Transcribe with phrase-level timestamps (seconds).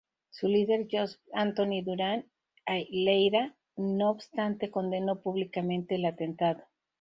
[0.31, 2.23] Su líder Josep Antoni Duran
[2.71, 6.63] i Lleida, no obstante, condenó públicamente el atentado.